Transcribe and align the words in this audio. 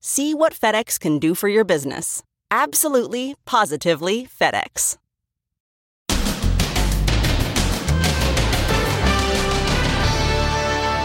See 0.00 0.32
what 0.32 0.52
FedEx 0.54 0.98
can 1.00 1.18
do 1.18 1.34
for 1.34 1.48
your 1.48 1.64
business. 1.64 2.22
Absolutely, 2.50 3.34
positively 3.44 4.26
FedEx. 4.26 4.96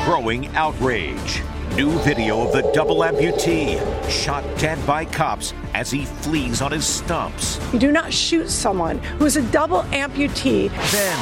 Growing 0.05 0.47
outrage. 0.55 1.41
New 1.75 1.97
video 1.99 2.45
of 2.45 2.51
the 2.51 2.69
double 2.71 2.97
amputee 2.97 3.79
shot 4.07 4.43
dead 4.59 4.77
by 4.85 5.05
cops 5.05 5.55
as 5.73 5.89
he 5.89 6.05
flees 6.05 6.61
on 6.61 6.71
his 6.71 6.85
stumps. 6.85 7.59
You 7.73 7.79
do 7.79 7.91
not 7.91 8.13
shoot 8.13 8.47
someone 8.47 8.99
who 8.99 9.25
is 9.25 9.37
a 9.37 9.41
double 9.51 9.81
amputee. 9.83 10.69
Then, 10.91 11.17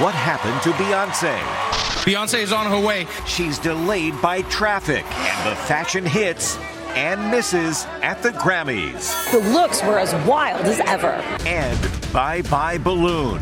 what 0.00 0.14
happened 0.14 0.62
to 0.62 0.70
Beyonce? 0.80 1.36
Beyonce 2.04 2.42
is 2.42 2.52
on 2.52 2.66
her 2.66 2.86
way. 2.86 3.08
She's 3.26 3.58
delayed 3.58 4.14
by 4.22 4.42
traffic, 4.42 5.04
and 5.04 5.50
the 5.50 5.56
fashion 5.56 6.06
hits 6.06 6.56
and 6.98 7.30
misses 7.30 7.86
at 8.02 8.20
the 8.24 8.30
Grammys. 8.30 9.30
The 9.30 9.38
looks 9.38 9.84
were 9.84 10.00
as 10.00 10.12
wild 10.26 10.66
as 10.66 10.80
ever. 10.80 11.12
And 11.46 11.78
Bye 12.12 12.42
Bye 12.42 12.78
Balloon. 12.78 13.40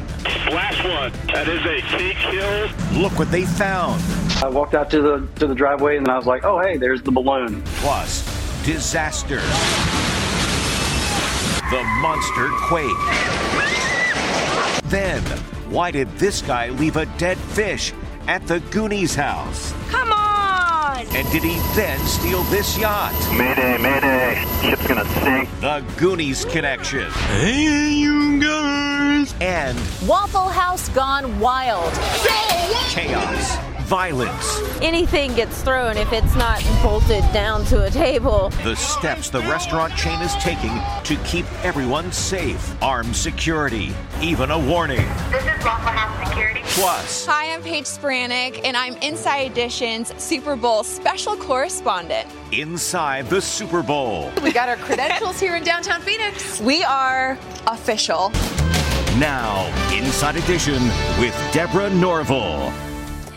Last 0.50 0.84
one. 0.84 1.10
That 1.32 1.48
is 1.48 1.64
a 1.64 1.80
peak 1.96 2.18
kill. 2.18 3.00
Look 3.00 3.18
what 3.18 3.30
they 3.30 3.46
found. 3.46 4.02
I 4.44 4.48
walked 4.50 4.74
out 4.74 4.90
to 4.90 5.00
the 5.00 5.28
to 5.36 5.46
the 5.46 5.54
driveway 5.54 5.96
and 5.96 6.06
I 6.06 6.18
was 6.18 6.26
like, 6.26 6.44
oh 6.44 6.58
hey, 6.58 6.76
there's 6.76 7.00
the 7.00 7.10
balloon. 7.10 7.62
Plus, 7.76 8.22
disaster. 8.66 9.40
The 11.70 11.82
monster 12.02 12.50
quake. 12.68 12.92
Then, 14.90 15.22
why 15.70 15.90
did 15.90 16.10
this 16.18 16.42
guy 16.42 16.68
leave 16.68 16.98
a 16.98 17.06
dead 17.16 17.38
fish 17.38 17.94
at 18.28 18.46
the 18.46 18.60
Goonies 18.70 19.14
house? 19.14 19.72
Come 19.88 20.12
on! 20.12 20.25
And 21.14 21.30
did 21.30 21.42
he 21.42 21.56
then 21.74 21.98
steal 22.00 22.42
this 22.44 22.76
yacht? 22.78 23.14
Mayday, 23.36 23.78
mayday. 23.78 24.44
Ship's 24.62 24.86
gonna 24.86 25.04
sink. 25.22 25.48
The 25.60 25.84
Goonies 25.96 26.44
connection. 26.44 27.10
Hey, 27.10 27.92
you 27.92 28.40
guys. 28.40 29.34
And 29.40 29.78
Waffle 30.06 30.48
House 30.48 30.88
gone 30.90 31.38
wild. 31.40 31.92
chaos, 32.90 33.56
violence, 33.86 34.60
anything 34.82 35.32
gets 35.34 35.62
thrown 35.62 35.96
if 35.96 36.12
it's 36.12 36.34
not 36.34 36.60
bolted 36.82 37.22
down 37.32 37.64
to 37.66 37.84
a 37.84 37.90
table. 37.90 38.48
the 38.64 38.74
steps 38.74 39.30
the 39.30 39.38
restaurant 39.42 39.94
chain 39.96 40.20
is 40.22 40.34
taking 40.36 40.76
to 41.04 41.14
keep 41.24 41.46
everyone 41.64 42.10
safe, 42.10 42.74
armed 42.82 43.14
security, 43.14 43.94
even 44.20 44.50
a 44.50 44.58
warning. 44.58 45.06
This 45.30 45.42
is 45.44 45.64
Waffle 45.64 45.92
House 45.92 46.28
Security. 46.28 46.60
Plus, 46.64 47.24
Hi, 47.26 47.54
I'm 47.54 47.62
Paige 47.62 47.84
Spiranac, 47.84 48.60
and 48.64 48.76
I'm 48.76 48.96
Inside 48.96 49.52
Edition's 49.52 50.12
Super 50.20 50.56
Bowl 50.56 50.82
special 50.82 51.36
correspondent. 51.36 52.28
inside 52.50 53.30
the 53.30 53.40
Super 53.40 53.82
Bowl. 53.84 54.32
We 54.42 54.50
got 54.52 54.68
our 54.68 54.76
credentials 54.76 55.38
here 55.38 55.54
in 55.54 55.62
downtown 55.62 56.00
Phoenix. 56.02 56.60
We 56.60 56.82
are 56.82 57.38
official. 57.68 58.30
Now, 59.18 59.64
Inside 59.94 60.36
Edition 60.36 60.82
with 61.20 61.34
Deborah 61.52 61.88
Norville. 61.90 62.72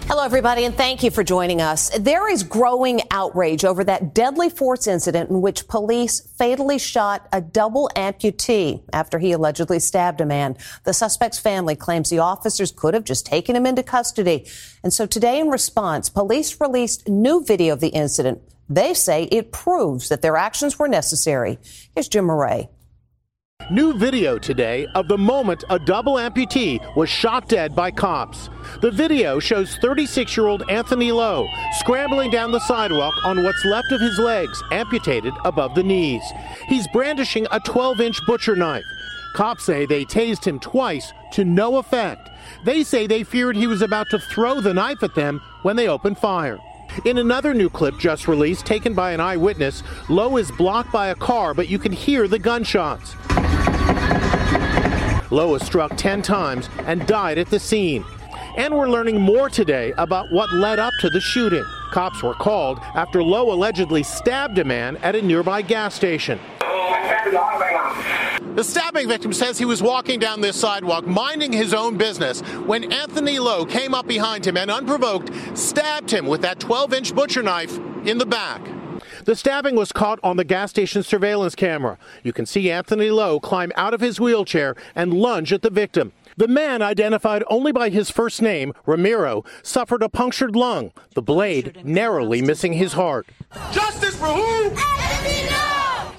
Hello, 0.10 0.24
everybody, 0.24 0.66
and 0.66 0.74
thank 0.74 1.04
you 1.04 1.12
for 1.12 1.24
joining 1.24 1.62
us. 1.62 1.92
There 1.96 2.28
is 2.28 2.42
growing 2.42 3.02
outrage 3.12 3.64
over 3.64 3.84
that 3.84 4.16
deadly 4.16 4.50
force 4.50 4.88
incident 4.88 5.30
in 5.30 5.40
which 5.40 5.68
police 5.68 6.22
fatally 6.36 6.80
shot 6.80 7.28
a 7.32 7.42
double 7.42 7.92
amputee 7.96 8.82
after 8.92 9.20
he 9.20 9.34
allegedly 9.34 9.80
stabbed 9.80 10.20
a 10.20 10.26
man. 10.26 10.58
The 10.84 10.94
suspect's 10.94 11.38
family 11.38 11.76
claims 11.76 12.10
the 12.10 12.18
officers 12.18 12.72
could 12.72 12.96
have 12.96 13.04
just 13.04 13.28
taken 13.28 13.56
him 13.56 13.68
into 13.68 13.84
custody. 13.84 14.48
And 14.82 14.92
so 14.92 15.06
today, 15.06 15.40
in 15.40 15.50
response, 15.50 16.10
police 16.10 16.60
released 16.60 17.08
new 17.08 17.44
video 17.46 17.74
of 17.74 17.80
the 17.80 17.90
incident. 17.90 18.42
They 18.68 18.96
say 18.96 19.26
it 19.26 19.52
proves 19.52 20.10
that 20.10 20.24
their 20.24 20.38
actions 20.38 20.80
were 20.80 20.88
necessary. 20.88 21.60
Here's 21.94 22.08
Jim 22.08 22.26
Murray. 22.26 22.68
New 23.72 23.94
video 23.94 24.40
today 24.40 24.88
of 24.96 25.08
the 25.08 25.18
moment 25.18 25.64
a 25.70 25.78
double 25.78 26.16
amputee 26.16 26.80
was 26.96 27.08
shot 27.08 27.48
dead 27.48 27.76
by 27.76 27.92
cops. 27.92 28.50
The 28.82 28.90
video 28.90 29.38
shows 29.38 29.76
36 29.76 30.36
year 30.36 30.48
old 30.48 30.68
Anthony 30.72 31.12
Lowe 31.12 31.48
scrambling 31.78 32.32
down 32.32 32.52
the 32.52 32.62
sidewalk 32.62 33.14
on 33.24 33.44
what's 33.44 33.64
left 33.66 33.92
of 33.92 34.02
his 34.02 34.18
legs, 34.18 34.60
amputated 34.72 35.36
above 35.46 35.76
the 35.76 35.84
knees. 35.84 36.24
He's 36.68 36.88
brandishing 36.88 37.46
a 37.52 37.60
12 37.60 38.02
inch 38.02 38.26
butcher 38.26 38.56
knife. 38.56 38.86
Cops 39.36 39.66
say 39.66 39.86
they 39.86 40.04
tased 40.04 40.46
him 40.46 40.60
twice 40.60 41.14
to 41.34 41.46
no 41.46 41.78
effect. 41.78 42.28
They 42.66 42.84
say 42.84 43.06
they 43.06 43.24
feared 43.24 43.56
he 43.56 43.68
was 43.68 43.84
about 43.84 44.10
to 44.10 44.18
throw 44.18 44.62
the 44.62 44.74
knife 44.74 45.04
at 45.04 45.14
them 45.14 45.42
when 45.62 45.76
they 45.76 45.88
opened 45.88 46.18
fire. 46.18 46.58
In 47.06 47.20
another 47.20 47.54
new 47.54 47.70
clip 47.70 48.00
just 48.00 48.28
released, 48.28 48.66
taken 48.66 48.96
by 48.96 49.12
an 49.12 49.20
eyewitness, 49.20 49.84
Lowe 50.10 50.38
is 50.38 50.50
blocked 50.50 50.92
by 50.92 51.10
a 51.10 51.16
car, 51.16 51.54
but 51.54 51.70
you 51.70 51.78
can 51.78 51.92
hear 51.92 52.28
the 52.28 52.40
gunshots. 52.40 53.16
Lowe 55.32 55.58
struck 55.60 55.96
10 55.96 56.22
times 56.22 56.70
and 56.86 57.06
died 57.06 57.38
at 57.38 57.50
the 57.50 57.60
scene. 57.60 58.04
And 58.58 58.76
we're 58.76 58.90
learning 58.90 59.22
more 59.22 59.50
today 59.50 59.94
about 59.98 60.32
what 60.32 60.52
led 60.52 60.80
up 60.80 60.94
to 61.02 61.10
the 61.10 61.22
shooting. 61.22 61.64
Cops 61.92 62.24
were 62.24 62.34
called 62.34 62.80
after 62.96 63.24
Lowe 63.24 63.52
allegedly 63.52 64.04
stabbed 64.04 64.58
a 64.58 64.64
man 64.64 64.98
at 64.98 65.16
a 65.16 65.22
nearby 65.22 65.62
gas 65.62 65.94
station. 65.96 66.40
The 68.56 68.64
stabbing 68.64 69.08
victim 69.08 69.32
says 69.32 69.58
he 69.58 69.66
was 69.66 69.82
walking 69.82 70.20
down 70.20 70.42
this 70.42 70.60
sidewalk, 70.60 71.06
minding 71.06 71.54
his 71.54 71.74
own 71.74 71.98
business, 71.98 72.42
when 72.66 72.92
Anthony 72.92 73.40
Lowe 73.40 73.66
came 73.66 73.94
up 73.94 74.08
behind 74.08 74.46
him 74.46 74.58
and, 74.58 74.72
unprovoked, 74.72 75.32
stabbed 75.58 76.12
him 76.12 76.26
with 76.26 76.42
that 76.42 76.60
12 76.60 76.94
inch 76.94 77.16
butcher 77.16 77.44
knife 77.44 77.78
in 78.06 78.18
the 78.18 78.26
back. 78.26 78.62
The 79.26 79.36
stabbing 79.36 79.76
was 79.76 79.92
caught 79.92 80.20
on 80.24 80.38
the 80.38 80.44
gas 80.44 80.70
station 80.70 81.04
surveillance 81.04 81.56
camera. 81.56 81.98
You 82.24 82.34
can 82.34 82.46
see 82.46 82.72
Anthony 82.72 83.10
Lowe 83.10 83.40
climb 83.40 83.72
out 83.76 83.94
of 83.94 84.02
his 84.02 84.20
wheelchair 84.20 84.76
and 84.96 85.14
lunge 85.14 85.52
at 85.52 85.62
the 85.62 85.70
victim. 85.70 86.14
The 86.38 86.48
man, 86.48 86.82
identified 86.82 87.44
only 87.48 87.72
by 87.72 87.90
his 87.90 88.10
first 88.10 88.42
name, 88.42 88.74
Ramiro, 88.86 89.44
suffered 89.62 90.02
a 90.02 90.10
punctured 90.10 90.56
lung, 90.56 90.92
the 91.14 91.22
blade 91.22 91.84
narrowly 91.84 92.42
missing 92.42 92.74
his 92.74 92.94
heart. 92.94 93.28
Justice 93.72 94.16
for 94.16 94.28
who? 94.28 94.70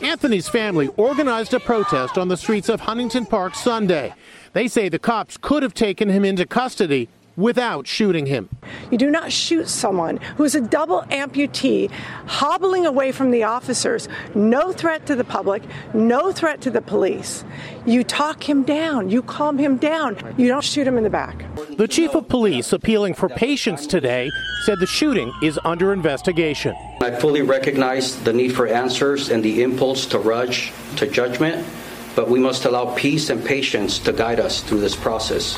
Anthony's 0.03 0.49
family 0.49 0.89
organized 0.97 1.55
a 1.55 1.61
protest 1.61 2.19
on 2.19 2.29
the 2.29 2.37
streets 2.37 2.69
of 2.69 2.81
Huntington 2.81 3.27
Park 3.27 3.55
Sunday. 3.55 4.15
They 4.53 4.67
say 4.67 4.89
the 4.89 4.99
cops 4.99 5.37
could 5.37 5.63
have 5.63 5.75
taken 5.75 6.09
him 6.09 6.25
into 6.25 6.47
custody 6.47 7.09
without 7.41 7.87
shooting 7.87 8.27
him. 8.27 8.49
You 8.91 8.99
do 8.99 9.11
not 9.11 9.33
shoot 9.33 9.69
someone 9.69 10.19
who 10.37 10.45
is 10.45 10.55
a 10.55 10.61
double 10.61 11.03
amputee, 11.11 11.91
hobbling 12.27 12.87
away 12.87 13.13
from 13.13 13.31
the 13.31 13.45
officers, 13.45 14.09
no 14.35 14.73
threat 14.73 15.07
to 15.07 15.17
the 15.17 15.25
public, 15.25 15.63
no 15.95 16.33
threat 16.33 16.61
to 16.63 16.71
the 16.71 16.83
police. 16.83 17.45
You 17.87 18.05
talk 18.05 18.49
him 18.49 18.63
down, 18.63 19.11
you 19.11 19.23
calm 19.23 19.59
him 19.59 19.77
down, 19.77 20.17
you 20.37 20.49
don't 20.49 20.65
shoot 20.65 20.87
him 20.87 20.99
in 20.99 21.05
the 21.05 21.11
back. 21.11 21.45
The 21.77 21.89
chief 21.89 22.15
of 22.15 22.29
police, 22.29 22.73
appealing 22.73 23.15
for 23.15 23.29
patience 23.29 23.87
today, 23.87 24.31
said 24.65 24.79
the 24.79 24.87
shooting 24.87 25.33
is 25.43 25.59
under 25.65 25.93
investigation. 25.93 26.77
I 27.01 27.11
fully 27.13 27.43
recognize 27.43 28.23
the 28.23 28.33
need 28.33 28.55
for 28.55 28.67
answers 28.67 29.31
and 29.31 29.43
the 29.43 29.63
impulse 29.63 30.05
to 30.07 30.19
rush 30.19 30.73
to 30.97 31.07
judgment, 31.07 31.67
but 32.15 32.29
we 32.29 32.39
must 32.39 32.65
allow 32.67 32.95
peace 32.95 33.31
and 33.31 33.43
patience 33.45 33.99
to 34.01 34.13
guide 34.13 34.41
us 34.41 34.61
through 34.61 34.81
this 34.81 34.97
process. 34.97 35.57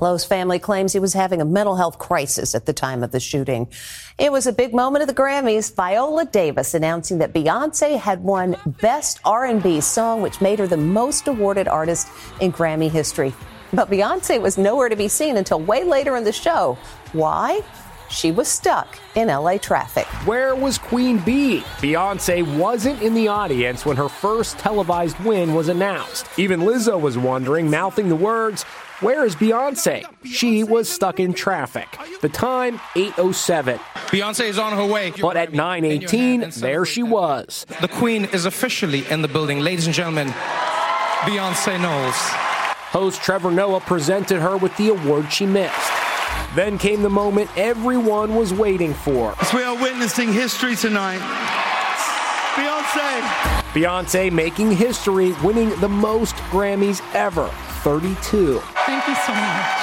Lowe's 0.00 0.24
family 0.24 0.58
claims 0.58 0.92
he 0.92 0.98
was 0.98 1.12
having 1.12 1.40
a 1.40 1.44
mental 1.44 1.76
health 1.76 1.98
crisis 1.98 2.54
at 2.54 2.66
the 2.66 2.72
time 2.72 3.02
of 3.02 3.10
the 3.10 3.20
shooting. 3.20 3.68
It 4.18 4.32
was 4.32 4.46
a 4.46 4.52
big 4.52 4.72
moment 4.72 5.02
at 5.02 5.08
the 5.08 5.22
Grammys. 5.22 5.74
Viola 5.74 6.24
Davis 6.24 6.74
announcing 6.74 7.18
that 7.18 7.32
Beyonce 7.32 7.98
had 7.98 8.22
won 8.22 8.56
Best 8.80 9.20
R&B 9.24 9.80
Song, 9.80 10.22
which 10.22 10.40
made 10.40 10.58
her 10.58 10.66
the 10.66 10.76
most 10.76 11.28
awarded 11.28 11.68
artist 11.68 12.08
in 12.40 12.52
Grammy 12.52 12.90
history. 12.90 13.34
But 13.72 13.90
Beyonce 13.90 14.40
was 14.40 14.58
nowhere 14.58 14.88
to 14.88 14.96
be 14.96 15.08
seen 15.08 15.36
until 15.36 15.60
way 15.60 15.84
later 15.84 16.16
in 16.16 16.24
the 16.24 16.32
show. 16.32 16.76
Why? 17.12 17.60
She 18.10 18.32
was 18.32 18.48
stuck 18.48 18.98
in 19.14 19.28
LA 19.28 19.58
traffic. 19.58 20.06
Where 20.26 20.56
was 20.56 20.78
Queen 20.78 21.18
Bey? 21.18 21.60
Beyonce 21.78 22.58
wasn't 22.58 23.00
in 23.02 23.14
the 23.14 23.28
audience 23.28 23.86
when 23.86 23.96
her 23.96 24.08
first 24.08 24.58
televised 24.58 25.18
win 25.20 25.54
was 25.54 25.68
announced. 25.68 26.26
Even 26.36 26.60
Lizzo 26.60 27.00
was 27.00 27.16
wondering, 27.16 27.70
mouthing 27.70 28.08
the 28.08 28.16
words, 28.16 28.64
where 29.00 29.24
is 29.24 29.34
Beyonce? 29.34 30.04
She 30.24 30.62
was 30.62 30.88
stuck 30.88 31.20
in 31.20 31.32
traffic. 31.32 31.88
The 32.20 32.28
time 32.28 32.80
8:07. 32.94 33.78
Beyonce 34.08 34.44
is 34.44 34.58
on 34.58 34.76
her 34.76 34.84
way. 34.84 35.12
But 35.20 35.36
at 35.36 35.52
9:18, 35.52 36.60
there 36.60 36.84
she 36.84 37.02
was. 37.02 37.66
The 37.80 37.88
Queen 37.88 38.26
is 38.26 38.44
officially 38.44 39.06
in 39.10 39.22
the 39.22 39.28
building, 39.28 39.60
ladies 39.60 39.86
and 39.86 39.94
gentlemen. 39.94 40.28
Beyonce 41.22 41.80
Knowles. 41.80 42.16
Host 42.92 43.22
Trevor 43.22 43.50
Noah 43.50 43.80
presented 43.80 44.40
her 44.40 44.56
with 44.56 44.76
the 44.76 44.88
award 44.88 45.32
she 45.32 45.46
missed. 45.46 45.92
Then 46.54 46.76
came 46.76 47.02
the 47.02 47.10
moment 47.10 47.48
everyone 47.56 48.34
was 48.34 48.52
waiting 48.52 48.92
for. 48.92 49.34
As 49.40 49.52
we 49.54 49.62
are 49.62 49.76
witnessing 49.76 50.32
history 50.32 50.76
tonight. 50.76 51.20
Beyonce. 52.54 53.22
Beyonce 53.72 54.32
making 54.32 54.72
history, 54.72 55.32
winning 55.44 55.70
the 55.80 55.88
most 55.88 56.34
Grammys 56.50 57.00
ever 57.14 57.48
32. 57.82 58.58
Thank 58.86 59.08
you 59.08 59.14
so 59.14 59.32
much. 59.32 59.80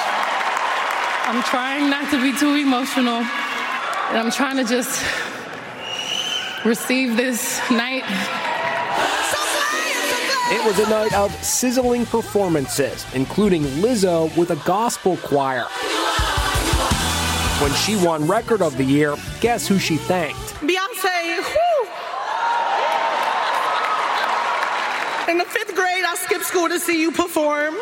I'm 1.26 1.42
trying 1.42 1.90
not 1.90 2.10
to 2.10 2.22
be 2.22 2.36
too 2.38 2.54
emotional, 2.54 3.16
and 3.18 4.18
I'm 4.18 4.30
trying 4.30 4.56
to 4.56 4.64
just 4.64 5.04
receive 6.64 7.16
this 7.16 7.60
night. 7.70 8.04
It 10.50 10.64
was 10.64 10.78
a 10.78 10.88
night 10.88 11.12
of 11.14 11.30
sizzling 11.44 12.06
performances, 12.06 13.04
including 13.14 13.62
Lizzo 13.82 14.34
with 14.36 14.50
a 14.50 14.56
gospel 14.64 15.16
choir. 15.18 15.66
When 17.60 17.72
she 17.74 17.96
won 17.96 18.26
Record 18.26 18.62
of 18.62 18.76
the 18.76 18.84
Year, 18.84 19.16
guess 19.40 19.66
who 19.66 19.78
she 19.78 19.96
thanked? 19.96 20.54
Beyonce, 20.60 21.17
In 25.28 25.36
the 25.36 25.44
fifth 25.44 25.74
grade, 25.74 26.04
I 26.06 26.14
skipped 26.14 26.46
school 26.46 26.70
to 26.70 26.80
see 26.80 26.98
you 26.98 27.12
perform. 27.12 27.74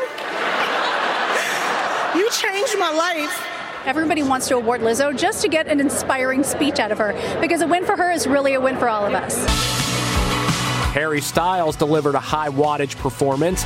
You 2.16 2.28
changed 2.30 2.76
my 2.76 2.90
life. 2.90 3.46
Everybody 3.86 4.24
wants 4.24 4.48
to 4.48 4.56
award 4.56 4.80
Lizzo 4.80 5.16
just 5.16 5.42
to 5.42 5.48
get 5.48 5.68
an 5.68 5.78
inspiring 5.78 6.42
speech 6.42 6.80
out 6.80 6.90
of 6.90 6.98
her 6.98 7.12
because 7.40 7.60
a 7.60 7.68
win 7.68 7.84
for 7.84 7.94
her 7.94 8.10
is 8.10 8.26
really 8.26 8.54
a 8.54 8.60
win 8.60 8.76
for 8.76 8.88
all 8.88 9.06
of 9.06 9.14
us. 9.14 9.36
Harry 10.92 11.20
Styles 11.20 11.76
delivered 11.76 12.16
a 12.16 12.20
high 12.20 12.48
wattage 12.48 12.96
performance. 12.96 13.62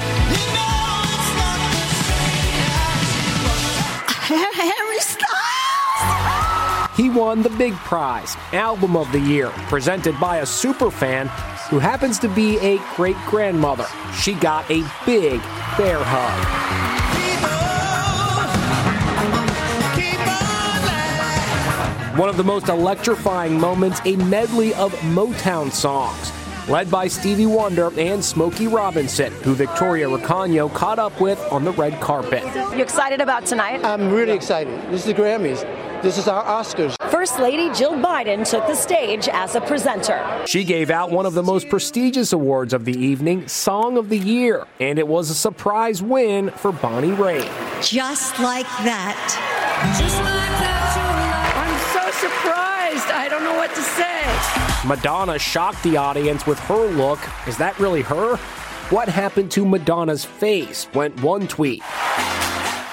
Harry 4.26 4.98
Styles! 4.98 6.96
He 6.98 7.08
won 7.08 7.40
the 7.40 7.48
big 7.48 7.72
prize, 7.76 8.36
Album 8.52 8.94
of 8.94 9.10
the 9.10 9.20
Year, 9.20 9.48
presented 9.70 10.20
by 10.20 10.40
a 10.40 10.46
super 10.46 10.90
fan 10.90 11.30
who 11.70 11.78
happens 11.78 12.18
to 12.18 12.28
be 12.28 12.58
a 12.58 12.78
great 12.96 13.16
grandmother. 13.26 13.86
She 14.12 14.34
got 14.34 14.68
a 14.70 14.82
big 15.06 15.40
bear 15.78 16.00
hug. 16.02 16.70
One 22.18 22.28
of 22.28 22.36
the 22.36 22.44
most 22.44 22.68
electrifying 22.68 23.58
moments, 23.58 24.00
a 24.04 24.16
medley 24.16 24.74
of 24.74 24.92
Motown 24.96 25.72
songs, 25.72 26.32
led 26.68 26.90
by 26.90 27.06
Stevie 27.06 27.46
Wonder 27.46 27.92
and 27.98 28.22
Smokey 28.22 28.66
Robinson, 28.66 29.32
who 29.44 29.54
Victoria 29.54 30.08
Recano 30.08 30.74
caught 30.74 30.98
up 30.98 31.20
with 31.20 31.40
on 31.52 31.64
the 31.64 31.72
red 31.72 31.98
carpet. 32.00 32.42
You 32.76 32.82
excited 32.82 33.20
about 33.20 33.46
tonight? 33.46 33.84
I'm 33.84 34.12
really 34.12 34.32
excited. 34.32 34.74
This 34.90 35.06
is 35.06 35.06
the 35.06 35.14
Grammys. 35.14 35.64
This 36.02 36.16
is 36.16 36.28
our 36.28 36.42
Oscars. 36.42 36.96
First 37.10 37.38
Lady 37.38 37.70
Jill 37.74 37.92
Biden 37.92 38.48
took 38.48 38.66
the 38.66 38.74
stage 38.74 39.28
as 39.28 39.54
a 39.54 39.60
presenter. 39.60 40.42
She 40.46 40.64
gave 40.64 40.88
out 40.88 41.10
one 41.10 41.26
of 41.26 41.34
the 41.34 41.42
most 41.42 41.68
prestigious 41.68 42.32
awards 42.32 42.72
of 42.72 42.86
the 42.86 42.96
evening, 42.96 43.46
Song 43.48 43.98
of 43.98 44.08
the 44.08 44.16
Year, 44.16 44.66
and 44.80 44.98
it 44.98 45.06
was 45.06 45.28
a 45.28 45.34
surprise 45.34 46.02
win 46.02 46.52
for 46.52 46.72
Bonnie 46.72 47.10
Raitt. 47.10 47.50
Just 47.86 48.40
like 48.40 48.64
that. 48.84 49.14
Just 50.00 50.16
like 50.16 50.24
that. 50.24 50.96
I'm 51.60 51.76
so 51.92 52.10
surprised. 52.18 53.10
I 53.12 53.28
don't 53.28 53.44
know 53.44 53.56
what 53.56 53.74
to 53.74 53.82
say. 53.82 54.88
Madonna 54.88 55.38
shocked 55.38 55.82
the 55.82 55.98
audience 55.98 56.46
with 56.46 56.58
her 56.60 56.86
look. 56.86 57.18
Is 57.46 57.58
that 57.58 57.78
really 57.78 58.00
her? 58.02 58.36
What 58.88 59.10
happened 59.10 59.50
to 59.50 59.66
Madonna's 59.66 60.24
face? 60.24 60.88
Went 60.94 61.22
one 61.22 61.46
tweet. 61.46 61.82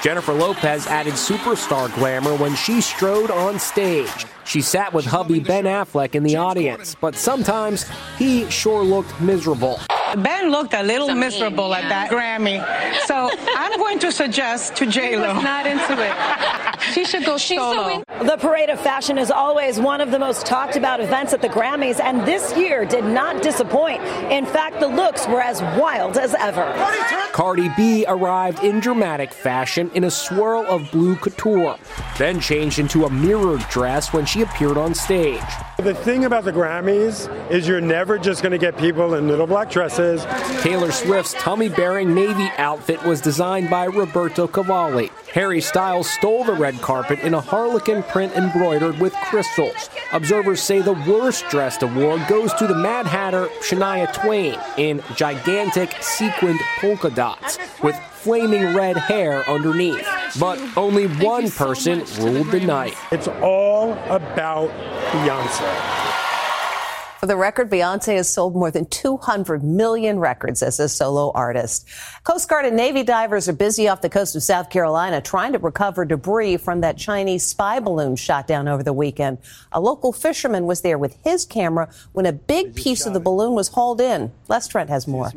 Jennifer 0.08 0.32
Lopez 0.32 0.88
added 0.88 1.16
superstar 1.16 1.94
glamour 1.96 2.34
when 2.38 2.56
she 2.56 2.80
strode 2.80 3.30
on 3.30 3.60
stage. 3.60 4.26
She 4.46 4.62
sat 4.62 4.94
with 4.94 5.04
hubby 5.04 5.42
Ben 5.42 5.66
Affleck 5.66 6.16
in 6.16 6.24
the 6.24 6.38
audience, 6.38 6.96
but 6.96 7.14
sometimes 7.14 7.86
he 8.18 8.50
sure 8.50 8.84
looked 8.84 9.20
miserable. 9.20 9.82
Ben 10.16 10.52
looked 10.52 10.74
a 10.74 10.84
little 10.84 11.14
miserable 11.14 11.74
at 11.74 11.88
that 11.90 12.10
Grammy. 12.10 12.64
So 13.06 13.30
I'm 13.56 13.78
going 13.78 14.00
to 14.00 14.12
suggest 14.12 14.76
to 14.78 14.86
J-Lo. 14.86 15.34
not 15.42 15.66
into 15.66 15.96
it. 16.00 16.82
She 16.94 17.06
should 17.06 17.26
go 17.26 17.38
She's 17.38 17.58
solo. 17.58 18.04
The 18.24 18.38
Parade 18.38 18.70
of 18.70 18.80
Fashion 18.80 19.18
is 19.18 19.32
always 19.32 19.80
one 19.80 20.02
of 20.02 20.12
the 20.12 20.20
most 20.20 20.46
talked 20.46 20.76
about 20.76 21.00
events 21.00 21.34
at 21.34 21.42
the 21.42 21.50
Grammys, 21.50 22.00
and 22.00 22.26
this 22.26 22.56
year 22.58 22.86
did 22.86 23.04
not 23.04 23.42
disappoint. 23.42 24.02
In 24.32 24.46
fact, 24.46 24.80
the 24.80 24.88
looks 24.88 25.28
were 25.28 25.42
as 25.42 25.62
wild 25.80 26.18
as 26.18 26.34
ever. 26.36 26.66
Cardi 27.32 27.70
B 27.76 28.06
arrived 28.08 28.64
in 28.64 28.80
dramatic 28.80 29.34
fashion 29.34 29.92
in 29.94 30.06
a 30.06 30.12
swirl 30.12 30.66
of 30.68 30.90
blue 30.92 31.16
couture, 31.16 31.78
then 32.18 32.40
changed 32.40 32.80
into 32.80 33.06
a 33.06 33.10
mirrored 33.10 33.62
dress 33.70 34.14
when 34.14 34.26
she 34.26 34.42
appeared 34.42 34.78
on 34.78 34.94
stage. 34.94 35.42
The 35.78 35.94
thing 35.94 36.26
about 36.26 36.44
the 36.44 36.52
Grammys 36.52 37.30
is 37.52 37.68
you're 37.68 37.80
never 37.80 38.18
just 38.18 38.42
going 38.42 38.52
to 38.52 38.58
get 38.58 38.76
people 38.80 39.14
in 39.14 39.28
little 39.28 39.46
black 39.46 39.70
dresses. 39.70 40.26
Taylor 40.62 40.92
Swift's 40.92 41.36
tummy 41.36 41.70
bearing 41.70 42.16
navy 42.16 42.50
outfit 42.58 43.02
was 43.04 43.22
designed 43.22 43.70
by 43.70 43.86
Roberto 43.86 44.48
Cavalli. 44.48 45.12
Harry 45.34 45.62
Styles 45.62 46.10
stole 46.10 46.44
the 46.44 46.54
red 46.54 46.82
carpet 46.82 47.20
in 47.20 47.36
a 47.36 47.40
harlequin 47.40 48.02
print 48.02 48.34
embroidered 48.34 48.98
with 49.00 49.14
crystals. 49.30 49.92
Observers 50.14 50.64
say 50.64 50.82
the 50.82 50.94
worst 51.08 51.48
dressed 51.50 51.84
award 51.84 52.22
goes 52.28 52.52
to 52.56 52.66
the 52.66 52.76
Mad 52.76 53.06
Hatter 53.06 53.46
Shania 53.62 54.12
Twain 54.12 54.60
in 54.78 55.04
gigantic 55.16 55.92
sequined 56.02 56.60
polka 56.80 57.12
dots 57.12 57.60
with 57.84 57.96
flaming 58.28 58.76
red 58.76 58.98
hair 58.98 59.50
underneath. 59.50 60.06
But 60.38 60.60
only 60.76 61.08
one 61.08 61.50
person 61.50 62.04
ruled 62.20 62.52
the 62.52 62.60
night. 62.60 62.94
It's 63.10 63.30
all 63.30 63.94
about 64.10 64.70
Beyonce. 65.12 66.08
For 67.22 67.26
the 67.26 67.38
record, 67.38 67.72
Beyonce 67.72 68.18
has 68.18 68.32
sold 68.32 68.54
more 68.54 68.70
than 68.70 68.86
200 68.86 69.64
million 69.64 70.20
records 70.20 70.62
as 70.62 70.80
a 70.80 70.88
solo 70.88 71.32
artist. 71.34 71.88
Coast 72.24 72.48
Guard 72.48 72.66
and 72.66 72.76
Navy 72.76 73.02
divers 73.02 73.50
are 73.50 73.54
busy 73.54 73.88
off 73.88 74.02
the 74.02 74.10
coast 74.10 74.36
of 74.36 74.44
South 74.44 74.70
Carolina 74.70 75.20
trying 75.20 75.54
to 75.54 75.58
recover 75.58 76.06
debris 76.06 76.58
from 76.58 76.82
that 76.82 76.98
Chinese 76.98 77.44
spy 77.44 77.80
balloon 77.80 78.18
shot 78.18 78.46
down 78.46 78.68
over 78.68 78.84
the 78.84 78.94
weekend. 78.94 79.40
A 79.72 79.80
local 79.80 80.12
fisherman 80.12 80.66
was 80.66 80.82
there 80.82 81.00
with 81.00 81.18
his 81.24 81.44
camera 81.44 81.90
when 82.12 82.28
a 82.28 82.34
big 82.34 82.76
piece 82.76 83.06
of 83.08 83.14
the 83.14 83.20
balloon 83.20 83.54
was 83.54 83.70
hauled 83.70 84.02
in. 84.02 84.32
Les 84.48 84.68
Trent 84.68 84.90
has 84.90 85.08
more. 85.08 85.32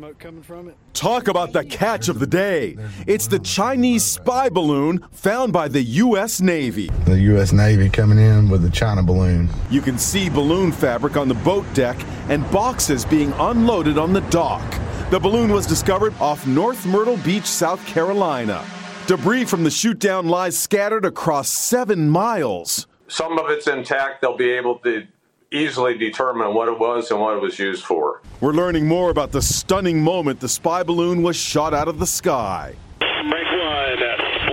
Talk 0.93 1.27
about 1.27 1.53
the 1.53 1.63
catch 1.63 2.09
of 2.09 2.19
the 2.19 2.27
day. 2.27 2.77
It's 3.07 3.27
the 3.27 3.39
Chinese 3.39 4.03
spy 4.03 4.49
balloon 4.49 4.99
found 5.11 5.53
by 5.53 5.67
the 5.67 5.81
U.S. 5.81 6.41
Navy. 6.41 6.89
The 7.05 7.19
U.S. 7.19 7.53
Navy 7.53 7.89
coming 7.89 8.19
in 8.19 8.49
with 8.49 8.61
the 8.61 8.69
China 8.69 9.01
balloon. 9.01 9.49
You 9.69 9.81
can 9.81 9.97
see 9.97 10.29
balloon 10.29 10.71
fabric 10.71 11.17
on 11.17 11.27
the 11.27 11.35
boat 11.35 11.65
deck 11.73 11.97
and 12.29 12.49
boxes 12.51 13.05
being 13.05 13.31
unloaded 13.33 13.97
on 13.97 14.13
the 14.13 14.21
dock. 14.29 14.61
The 15.09 15.19
balloon 15.19 15.51
was 15.51 15.65
discovered 15.65 16.13
off 16.19 16.45
North 16.45 16.85
Myrtle 16.85 17.17
Beach, 17.17 17.45
South 17.45 17.85
Carolina. 17.87 18.63
Debris 19.07 19.45
from 19.45 19.63
the 19.63 19.69
shootdown 19.69 20.29
lies 20.29 20.57
scattered 20.57 21.05
across 21.05 21.49
seven 21.49 22.09
miles. 22.09 22.87
Some 23.07 23.37
of 23.37 23.49
it's 23.49 23.67
intact. 23.67 24.21
They'll 24.21 24.37
be 24.37 24.51
able 24.51 24.79
to 24.79 25.05
easily 25.51 25.97
determine 25.97 26.53
what 26.53 26.67
it 26.69 26.79
was 26.79 27.11
and 27.11 27.19
what 27.19 27.35
it 27.35 27.41
was 27.41 27.59
used 27.59 27.83
for. 27.83 28.21
We're 28.39 28.53
learning 28.53 28.87
more 28.87 29.09
about 29.09 29.31
the 29.31 29.41
stunning 29.41 30.01
moment 30.01 30.39
the 30.39 30.49
spy 30.49 30.83
balloon 30.83 31.21
was 31.21 31.35
shot 31.35 31.73
out 31.73 31.87
of 31.87 31.99
the 31.99 32.07
sky. 32.07 32.73
Break 32.99 33.11
one, 33.31 33.99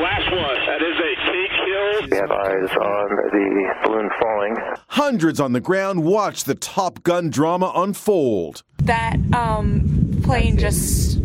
last 0.02 0.31
one. 0.33 0.57
That 0.67 0.83
is 0.83 0.99
a 0.99 1.14
take 1.31 1.50
kill. 1.50 2.11
We 2.11 2.17
have 2.17 2.31
eyes 2.31 2.76
on 2.76 3.17
the 3.31 3.75
balloon 3.85 4.11
falling. 4.21 4.57
Hundreds 4.88 5.40
on 5.40 5.52
the 5.52 5.61
ground 5.61 6.02
watch 6.05 6.45
the 6.45 6.57
Top 6.57 7.02
Gun 7.05 7.31
drama 7.31 7.73
unfold. 7.76 8.64
That 8.78 9.17
um, 9.33 10.21
plane 10.25 10.59
just 10.59 11.19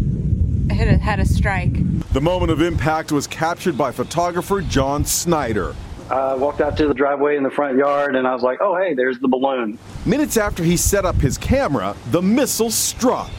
hit 0.70 0.88
a, 0.88 0.98
had 0.98 1.20
a 1.20 1.25
strike. 1.25 1.74
The 2.13 2.22
moment 2.22 2.51
of 2.51 2.62
impact 2.62 3.12
was 3.12 3.25
captured 3.25 3.77
by 3.77 3.92
photographer 3.92 4.62
John 4.62 5.03
Snyder. 5.03 5.75
I 6.10 6.36
walked 6.36 6.62
out 6.62 6.78
to 6.78 6.88
the 6.88 6.94
driveway 6.94 7.38
in 7.38 7.44
the 7.44 7.52
front 7.52 7.78
yard 7.78 8.16
and 8.16 8.28
I 8.28 8.34
was 8.34 8.44
like, 8.44 8.60
oh, 8.62 8.76
hey, 8.76 8.94
there's 8.94 9.20
the 9.20 9.28
balloon. 9.28 9.78
Minutes 10.06 10.38
after 10.38 10.64
he 10.64 10.78
set 10.78 11.06
up 11.06 11.16
his 11.16 11.38
camera, 11.38 11.96
the 12.12 12.22
missile 12.22 12.72
struck. 12.72 13.32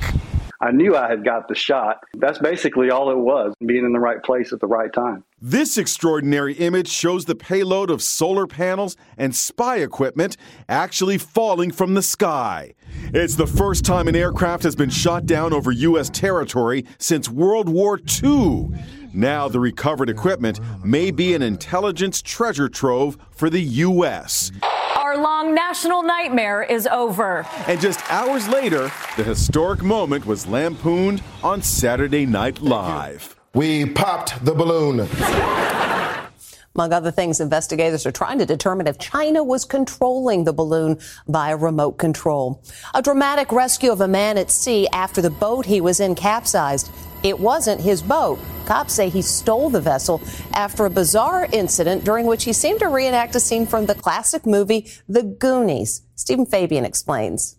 I 0.61 0.71
knew 0.71 0.97
I 0.97 1.11
had 1.11 1.25
got 1.25 1.49
the 1.49 1.54
shot. 1.54 2.00
That's 2.14 2.38
basically 2.38 2.88
all 2.88 3.11
it 3.11 3.18
was, 3.18 3.52
being 3.66 3.85
in 3.85 3.92
the 3.92 3.99
right 3.99 4.23
place 4.23 4.50
at 4.50 4.61
the 4.61 4.66
right 4.66 4.90
time. 4.90 5.23
This 5.42 5.76
extraordinary 5.76 6.54
image 6.54 6.88
shows 6.88 7.26
the 7.26 7.35
payload 7.35 7.90
of 7.90 8.00
solar 8.00 8.47
panels 8.47 8.97
and 9.18 9.37
spy 9.37 9.76
equipment 9.78 10.38
actually 10.66 11.18
falling 11.18 11.71
from 11.71 11.92
the 11.92 12.02
sky. 12.02 12.73
It's 13.12 13.37
the 13.37 13.46
first 13.46 13.84
time 13.84 14.08
an 14.08 14.16
aircraft 14.16 14.62
has 14.62 14.75
been 14.75 14.90
shot 14.90 15.26
down 15.26 15.52
over 15.52 15.70
U.S. 15.70 16.08
territory 16.11 16.84
since 16.99 17.28
World 17.28 17.68
War 17.68 18.00
II. 18.23 18.68
Now, 19.12 19.49
the 19.49 19.61
recovered 19.61 20.08
equipment 20.08 20.58
may 20.84 21.11
be 21.11 21.34
an 21.34 21.42
intelligence 21.42 22.20
treasure 22.23 22.68
trove 22.68 23.16
for 23.30 23.49
the 23.49 23.61
U.S. 23.61 24.50
Our 24.96 25.16
long 25.16 25.54
national 25.54 26.02
nightmare 26.02 26.62
is 26.62 26.87
over. 26.88 27.46
And 27.68 27.80
just 27.80 28.00
hours 28.11 28.49
later, 28.49 28.90
the 29.16 29.23
historic 29.23 29.82
moment 29.82 30.26
was 30.26 30.46
lampooned 30.46 31.23
on 31.42 31.62
Saturday 31.62 32.26
Night 32.26 32.61
Live. 32.61 33.37
We 33.54 33.87
popped 33.87 34.44
the 34.44 34.54
balloon. 34.54 35.06
Among 36.76 36.92
other 36.92 37.12
things, 37.12 37.38
investigators 37.38 38.04
are 38.04 38.10
trying 38.10 38.40
to 38.40 38.46
determine 38.46 38.88
if 38.88 38.98
China 38.98 39.44
was 39.44 39.64
controlling 39.64 40.42
the 40.42 40.52
balloon 40.52 40.98
via 41.28 41.56
remote 41.56 41.98
control. 41.98 42.64
A 42.94 43.00
dramatic 43.00 43.52
rescue 43.52 43.92
of 43.92 44.00
a 44.00 44.08
man 44.08 44.36
at 44.38 44.50
sea 44.50 44.88
after 44.92 45.22
the 45.22 45.30
boat 45.30 45.66
he 45.66 45.80
was 45.80 46.00
in 46.00 46.16
capsized. 46.16 46.90
It 47.22 47.38
wasn't 47.38 47.80
his 47.80 48.02
boat. 48.02 48.40
Cops 48.66 48.92
say 48.92 49.08
he 49.08 49.22
stole 49.22 49.70
the 49.70 49.80
vessel 49.80 50.20
after 50.52 50.84
a 50.84 50.90
bizarre 50.90 51.46
incident 51.52 52.02
during 52.04 52.26
which 52.26 52.42
he 52.42 52.52
seemed 52.52 52.80
to 52.80 52.88
reenact 52.88 53.36
a 53.36 53.40
scene 53.40 53.66
from 53.66 53.86
the 53.86 53.94
classic 53.94 54.44
movie 54.44 54.90
The 55.08 55.22
Goonies. 55.22 56.02
Stephen 56.16 56.44
Fabian 56.44 56.84
explains. 56.84 57.54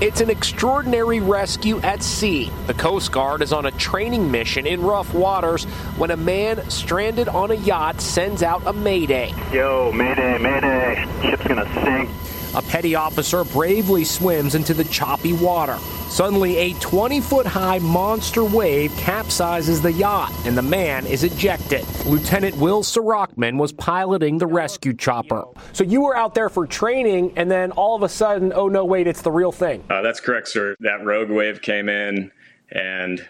It's 0.00 0.20
an 0.20 0.30
extraordinary 0.30 1.18
rescue 1.18 1.80
at 1.80 2.04
sea. 2.04 2.52
The 2.68 2.74
Coast 2.74 3.10
Guard 3.10 3.42
is 3.42 3.52
on 3.52 3.66
a 3.66 3.72
training 3.72 4.30
mission 4.30 4.64
in 4.64 4.80
rough 4.80 5.12
waters 5.12 5.64
when 5.96 6.12
a 6.12 6.16
man 6.16 6.70
stranded 6.70 7.28
on 7.28 7.50
a 7.50 7.54
yacht 7.54 8.00
sends 8.00 8.44
out 8.44 8.64
a 8.64 8.72
mayday. 8.72 9.34
Yo, 9.52 9.90
mayday, 9.90 10.38
mayday. 10.38 11.04
Ship's 11.22 11.44
gonna 11.48 11.66
sink. 11.82 12.10
A 12.54 12.62
petty 12.62 12.94
officer 12.94 13.44
bravely 13.44 14.04
swims 14.04 14.54
into 14.54 14.74
the 14.74 14.84
choppy 14.84 15.32
water. 15.32 15.78
Suddenly, 16.08 16.56
a 16.56 16.72
20 16.74 17.20
foot 17.20 17.46
high 17.46 17.78
monster 17.78 18.42
wave 18.42 18.90
capsizes 18.92 19.82
the 19.82 19.92
yacht, 19.92 20.32
and 20.46 20.56
the 20.56 20.62
man 20.62 21.06
is 21.06 21.22
ejected. 21.22 21.84
Lieutenant 22.06 22.56
Will 22.56 22.82
Sirachman 22.82 23.58
was 23.58 23.72
piloting 23.72 24.38
the 24.38 24.46
rescue 24.46 24.94
chopper. 24.94 25.44
So 25.74 25.84
you 25.84 26.00
were 26.00 26.16
out 26.16 26.34
there 26.34 26.48
for 26.48 26.66
training, 26.66 27.34
and 27.36 27.50
then 27.50 27.72
all 27.72 27.94
of 27.94 28.02
a 28.02 28.08
sudden, 28.08 28.52
oh 28.54 28.68
no, 28.68 28.84
wait, 28.86 29.06
it's 29.06 29.20
the 29.20 29.30
real 29.30 29.52
thing. 29.52 29.84
Uh, 29.90 30.00
that's 30.00 30.20
correct, 30.20 30.48
sir. 30.48 30.74
That 30.80 31.04
rogue 31.04 31.30
wave 31.30 31.60
came 31.60 31.90
in, 31.90 32.32
and 32.72 33.26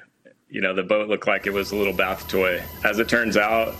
you 0.48 0.60
know 0.60 0.72
the 0.72 0.84
boat 0.84 1.08
looked 1.08 1.26
like 1.26 1.46
it 1.48 1.52
was 1.52 1.72
a 1.72 1.76
little 1.76 1.92
bath 1.92 2.28
toy. 2.28 2.62
As 2.84 3.00
it 3.00 3.08
turns 3.08 3.36
out, 3.36 3.74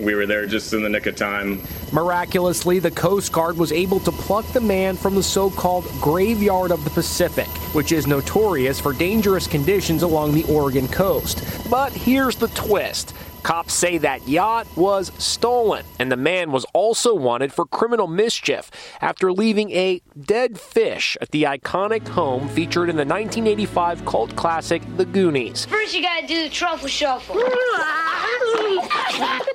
we 0.00 0.14
were 0.14 0.26
there 0.26 0.46
just 0.46 0.72
in 0.72 0.82
the 0.82 0.88
nick 0.88 1.06
of 1.06 1.16
time. 1.16 1.62
Miraculously, 1.92 2.78
the 2.78 2.90
Coast 2.90 3.32
Guard 3.32 3.56
was 3.56 3.72
able 3.72 4.00
to 4.00 4.12
pluck 4.12 4.46
the 4.52 4.60
man 4.60 4.96
from 4.96 5.14
the 5.14 5.22
so 5.22 5.50
called 5.50 5.84
graveyard 6.00 6.70
of 6.70 6.84
the 6.84 6.90
Pacific, 6.90 7.48
which 7.74 7.92
is 7.92 8.06
notorious 8.06 8.80
for 8.80 8.92
dangerous 8.92 9.46
conditions 9.46 10.02
along 10.02 10.32
the 10.32 10.44
Oregon 10.44 10.88
coast. 10.88 11.42
But 11.70 11.92
here's 11.92 12.36
the 12.36 12.48
twist. 12.48 13.14
Cops 13.42 13.72
say 13.74 13.98
that 13.98 14.26
yacht 14.28 14.66
was 14.76 15.10
stolen, 15.18 15.84
and 15.98 16.12
the 16.12 16.16
man 16.16 16.52
was 16.52 16.64
also 16.74 17.14
wanted 17.14 17.52
for 17.52 17.64
criminal 17.64 18.06
mischief 18.06 18.70
after 19.00 19.32
leaving 19.32 19.70
a 19.70 20.00
dead 20.20 20.58
fish 20.60 21.16
at 21.20 21.30
the 21.30 21.44
iconic 21.44 22.06
home 22.08 22.48
featured 22.50 22.88
in 22.88 22.96
the 22.96 23.04
1985 23.04 24.04
cult 24.04 24.36
classic 24.36 24.82
The 24.96 25.04
Goonies. 25.04 25.64
First, 25.66 25.94
you 25.94 26.02
gotta 26.02 26.26
do 26.26 26.44
the 26.44 26.50
truffle 26.50 26.88
shuffle. 26.88 27.36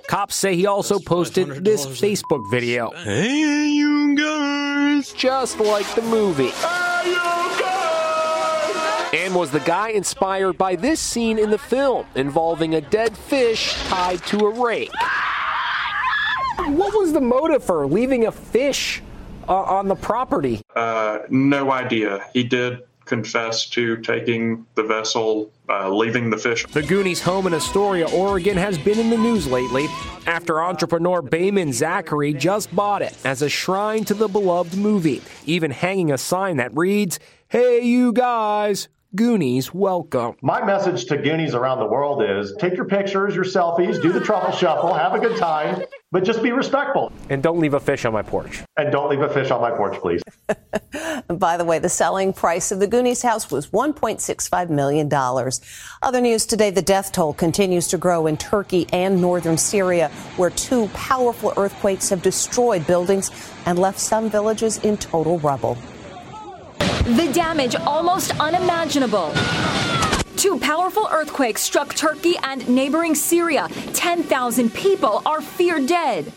Cops 0.07 0.35
say 0.35 0.55
he 0.55 0.65
also 0.65 0.99
posted 0.99 1.63
this 1.63 1.85
Facebook 1.85 2.49
video. 2.49 2.91
Hey, 2.91 3.67
you 3.67 4.15
guys! 4.15 5.13
Just 5.13 5.59
like 5.59 5.87
the 5.95 6.01
movie. 6.03 6.51
And 9.15 9.33
was 9.33 9.49
the 9.49 9.61
guy 9.61 9.91
inspired 9.91 10.57
by 10.57 10.75
this 10.75 10.99
scene 10.99 11.39
in 11.39 11.49
the 11.49 11.57
film 11.57 12.05
involving 12.15 12.75
a 12.75 12.81
dead 12.81 13.17
fish 13.17 13.73
tied 13.85 14.21
to 14.25 14.39
a 14.39 14.49
rake? 14.49 14.91
What 16.57 16.93
was 16.93 17.13
the 17.13 17.21
motive 17.21 17.63
for 17.63 17.87
leaving 17.87 18.25
a 18.25 18.31
fish 18.33 19.01
uh, 19.47 19.53
on 19.53 19.87
the 19.87 19.95
property? 19.95 20.59
Uh, 20.75 21.19
no 21.29 21.71
idea. 21.71 22.25
He 22.33 22.43
did 22.43 22.79
confess 23.05 23.69
to 23.69 23.95
taking 24.01 24.65
the 24.75 24.83
vessel, 24.83 25.49
uh, 25.69 25.89
leaving 25.89 26.29
the 26.29 26.37
fish. 26.37 26.65
The 26.65 26.83
Goonies 26.83 27.21
home 27.21 27.47
in 27.47 27.53
Astoria, 27.53 28.09
Oregon 28.09 28.57
has 28.57 28.77
been 28.77 28.99
in 28.99 29.09
the 29.09 29.17
news 29.17 29.47
lately 29.47 29.87
after 30.27 30.61
entrepreneur 30.61 31.21
Behman 31.21 31.69
Zakeri 31.69 32.37
just 32.37 32.75
bought 32.75 33.01
it 33.01 33.15
as 33.23 33.41
a 33.41 33.47
shrine 33.47 34.03
to 34.05 34.13
the 34.13 34.27
beloved 34.27 34.75
movie, 34.75 35.21
even 35.45 35.71
hanging 35.71 36.11
a 36.11 36.17
sign 36.17 36.57
that 36.57 36.75
reads, 36.75 37.17
Hey, 37.47 37.85
you 37.85 38.11
guys, 38.11 38.89
Goonies 39.15 39.73
welcome. 39.73 40.35
My 40.41 40.65
message 40.65 41.05
to 41.05 41.15
Goonies 41.15 41.55
around 41.55 41.79
the 41.79 41.85
world 41.85 42.21
is 42.21 42.53
take 42.59 42.75
your 42.75 42.85
pictures, 42.85 43.33
your 43.33 43.45
selfies, 43.45 44.01
do 44.01 44.11
the 44.11 44.19
truffle 44.19 44.51
shuffle, 44.51 44.93
have 44.93 45.13
a 45.13 45.19
good 45.19 45.37
time, 45.37 45.83
but 46.11 46.25
just 46.25 46.43
be 46.43 46.51
respectful. 46.51 47.13
And 47.29 47.41
don't 47.41 47.59
leave 47.59 47.75
a 47.75 47.79
fish 47.79 48.03
on 48.03 48.11
my 48.11 48.23
porch. 48.23 48.63
And 48.77 48.91
don't 48.91 49.09
leave 49.09 49.21
a 49.21 49.29
fish 49.29 49.51
on 49.51 49.61
my 49.61 49.71
porch, 49.71 49.95
please. 49.99 50.21
By 51.29 51.55
the 51.55 51.63
way, 51.63 51.79
the 51.79 51.87
selling 51.87 52.33
price 52.33 52.71
of 52.71 52.79
the 52.79 52.87
Goonies 52.87 53.21
house 53.21 53.49
was 53.49 53.67
$1.65 53.67 54.69
million. 54.69 55.09
Other 56.01 56.21
news 56.21 56.45
today 56.45 56.71
the 56.71 56.81
death 56.81 57.13
toll 57.13 57.33
continues 57.33 57.87
to 57.89 57.97
grow 57.97 58.27
in 58.27 58.35
Turkey 58.35 58.85
and 58.91 59.21
northern 59.21 59.57
Syria, 59.57 60.09
where 60.35 60.49
two 60.49 60.87
powerful 60.89 61.53
earthquakes 61.55 62.09
have 62.09 62.21
destroyed 62.21 62.85
buildings 62.85 63.31
and 63.65 63.79
left 63.79 63.99
some 63.99 64.29
villages 64.29 64.77
in 64.79 64.97
total 64.97 65.39
rubble. 65.39 65.77
The 66.79 67.31
damage 67.33 67.75
almost 67.75 68.39
unimaginable. 68.39 69.31
Two 70.37 70.59
powerful 70.59 71.07
earthquakes 71.11 71.61
struck 71.61 71.93
Turkey 71.95 72.35
and 72.43 72.67
neighboring 72.67 73.15
Syria. 73.15 73.69
10,000 73.93 74.73
people 74.73 75.21
are 75.25 75.41
feared 75.41 75.87
dead. 75.87 76.31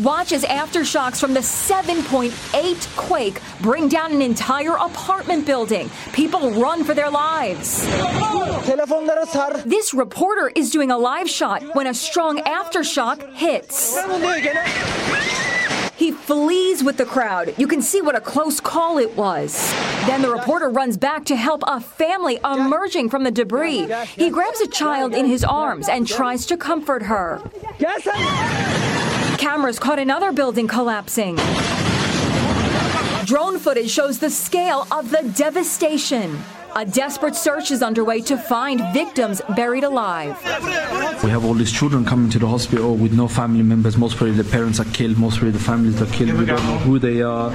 Watch 0.00 0.32
as 0.32 0.44
aftershocks 0.44 1.18
from 1.18 1.32
the 1.32 1.40
7.8 1.40 2.96
quake 2.96 3.40
bring 3.62 3.88
down 3.88 4.12
an 4.12 4.20
entire 4.20 4.74
apartment 4.74 5.46
building. 5.46 5.90
People 6.12 6.50
run 6.50 6.84
for 6.84 6.92
their 6.92 7.10
lives. 7.10 7.86
This 9.64 9.94
reporter 9.94 10.52
is 10.54 10.70
doing 10.70 10.90
a 10.90 10.98
live 10.98 11.30
shot 11.30 11.62
when 11.74 11.86
a 11.86 11.94
strong 11.94 12.40
aftershock 12.40 13.34
hits. 13.34 13.96
He 16.06 16.12
flees 16.12 16.84
with 16.84 16.98
the 16.98 17.04
crowd. 17.04 17.52
You 17.58 17.66
can 17.66 17.82
see 17.82 18.00
what 18.00 18.14
a 18.14 18.20
close 18.20 18.60
call 18.60 18.98
it 18.98 19.16
was. 19.16 19.72
Then 20.06 20.22
the 20.22 20.30
reporter 20.30 20.70
runs 20.70 20.96
back 20.96 21.24
to 21.24 21.34
help 21.34 21.64
a 21.66 21.80
family 21.80 22.38
emerging 22.44 23.10
from 23.10 23.24
the 23.24 23.32
debris. 23.32 23.92
He 24.14 24.30
grabs 24.30 24.60
a 24.60 24.68
child 24.68 25.16
in 25.16 25.26
his 25.26 25.42
arms 25.42 25.88
and 25.88 26.06
tries 26.06 26.46
to 26.46 26.56
comfort 26.56 27.02
her. 27.02 27.42
Cameras 29.36 29.80
caught 29.80 29.98
another 29.98 30.30
building 30.30 30.68
collapsing. 30.68 31.34
Drone 33.24 33.58
footage 33.58 33.90
shows 33.90 34.20
the 34.20 34.30
scale 34.30 34.86
of 34.92 35.10
the 35.10 35.28
devastation. 35.36 36.38
A 36.78 36.84
desperate 36.84 37.34
search 37.34 37.70
is 37.70 37.82
underway 37.82 38.20
to 38.20 38.36
find 38.36 38.82
victims 38.92 39.40
buried 39.56 39.82
alive. 39.82 40.36
We 41.24 41.30
have 41.30 41.42
all 41.42 41.54
these 41.54 41.72
children 41.72 42.04
coming 42.04 42.28
to 42.28 42.38
the 42.38 42.46
hospital 42.46 42.94
with 42.94 43.14
no 43.14 43.28
family 43.28 43.62
members. 43.62 43.96
Most 43.96 44.18
probably 44.18 44.34
the 44.34 44.44
parents 44.44 44.78
are 44.78 44.84
killed. 44.84 45.16
Most 45.16 45.38
probably 45.38 45.52
the 45.52 45.58
families 45.58 46.02
are 46.02 46.12
killed. 46.12 46.38
We 46.38 46.44
don't 46.44 46.62
know 46.66 46.76
who 46.76 46.98
they 46.98 47.22
are. 47.22 47.48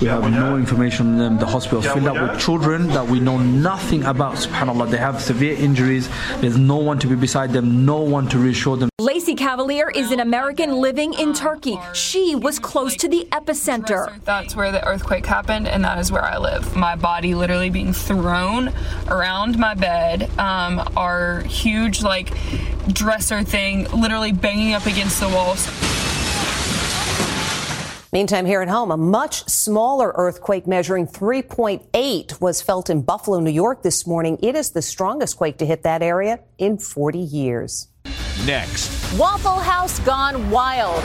We 0.00 0.06
have 0.06 0.30
no 0.30 0.56
information 0.56 1.08
on 1.08 1.18
them. 1.18 1.38
The 1.38 1.46
hospital 1.46 1.80
is 1.80 1.90
filled 1.90 2.06
up 2.06 2.30
with 2.30 2.40
children 2.40 2.86
that 2.88 3.04
we 3.04 3.18
know 3.18 3.38
nothing 3.38 4.04
about. 4.04 4.36
Subhanallah, 4.36 4.88
they 4.88 4.98
have 4.98 5.20
severe 5.20 5.56
injuries. 5.56 6.08
There's 6.40 6.56
no 6.56 6.76
one 6.76 7.00
to 7.00 7.08
be 7.08 7.16
beside 7.16 7.52
them. 7.52 7.84
No 7.84 7.96
one 7.96 8.28
to 8.28 8.38
reassure 8.38 8.76
them. 8.76 8.88
Lacey 9.00 9.34
Cavalier 9.34 9.90
is 9.90 10.12
an 10.12 10.20
American 10.20 10.76
living 10.76 11.14
in 11.14 11.32
Turkey. 11.32 11.76
She 11.94 12.36
was 12.36 12.60
close 12.60 12.94
to 12.96 13.08
the 13.08 13.26
epicenter. 13.32 14.22
That's 14.24 14.54
where 14.54 14.70
the 14.70 14.86
earthquake 14.86 15.26
happened, 15.26 15.66
and 15.66 15.82
that 15.82 15.98
is 15.98 16.12
where 16.12 16.24
I 16.24 16.38
live. 16.38 16.76
My 16.76 16.94
body 16.94 17.34
literally 17.34 17.70
being 17.70 17.92
thrown 17.92 18.59
around 19.08 19.58
my 19.58 19.74
bed. 19.74 20.30
Um, 20.38 20.80
our 20.96 21.40
huge, 21.40 22.02
like, 22.02 22.32
dresser 22.88 23.42
thing 23.42 23.84
literally 23.90 24.32
banging 24.32 24.74
up 24.74 24.86
against 24.86 25.20
the 25.20 25.28
walls. 25.28 25.68
Meantime, 28.12 28.44
here 28.44 28.60
at 28.60 28.68
home, 28.68 28.90
a 28.90 28.96
much 28.96 29.48
smaller 29.48 30.12
earthquake 30.16 30.66
measuring 30.66 31.06
3.8 31.06 32.40
was 32.40 32.60
felt 32.60 32.90
in 32.90 33.02
Buffalo, 33.02 33.38
New 33.38 33.52
York 33.52 33.84
this 33.84 34.04
morning. 34.04 34.36
It 34.42 34.56
is 34.56 34.72
the 34.72 34.82
strongest 34.82 35.36
quake 35.36 35.58
to 35.58 35.66
hit 35.66 35.84
that 35.84 36.02
area 36.02 36.40
in 36.58 36.78
40 36.78 37.20
years. 37.20 37.89
Next, 38.46 39.18
Waffle 39.18 39.58
House 39.58 39.98
gone 40.00 40.48
wild. 40.50 41.04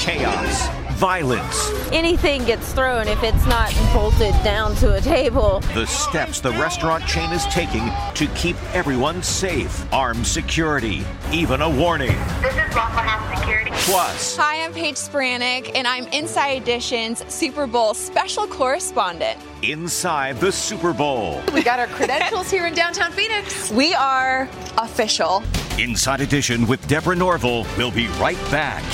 chaos, 0.00 0.68
violence, 0.94 1.70
Anything 1.92 2.44
gets 2.44 2.72
thrown 2.72 3.08
if 3.08 3.22
it's 3.22 3.44
not 3.46 3.74
bolted 3.92 4.32
down 4.42 4.74
to 4.76 4.94
a 4.94 5.00
table. 5.02 5.60
the 5.74 5.84
steps 5.86 6.40
the 6.40 6.52
restaurant 6.52 7.04
chain 7.06 7.30
is 7.32 7.44
taking 7.46 7.90
to 8.14 8.26
keep 8.34 8.56
everyone 8.74 9.22
safe, 9.22 9.84
armed 9.92 10.26
security, 10.26 11.04
even 11.30 11.60
a 11.60 11.68
warning. 11.68 12.16
This 12.40 12.54
is 12.54 12.74
Waffle 12.74 13.02
House 13.02 13.29
Security. 13.50 13.70
Plus, 13.90 14.36
Hi, 14.36 14.64
I'm 14.64 14.72
Paige 14.72 14.94
Spiranac, 14.94 15.72
and 15.74 15.84
I'm 15.86 16.06
Inside 16.08 16.62
Edition's 16.62 17.24
Super 17.32 17.66
Bowl 17.66 17.94
special 17.94 18.46
correspondent. 18.46 19.38
inside 19.62 20.36
the 20.38 20.52
Super 20.52 20.92
Bowl. 20.92 21.42
We 21.52 21.62
got 21.64 21.80
our 21.80 21.88
credentials 21.88 22.48
here 22.50 22.66
in 22.66 22.74
downtown 22.74 23.10
Phoenix. 23.10 23.70
We 23.72 23.92
are 23.94 24.48
official. 24.78 25.42
Inside 25.78 26.20
Edition 26.20 26.66
with 26.68 26.86
Deborah 26.86 27.16
Norville. 27.16 27.66
We'll 27.76 27.90
be 27.90 28.06
right 28.20 28.38
back. 28.52 28.84